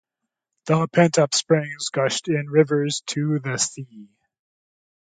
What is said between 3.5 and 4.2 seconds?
sea.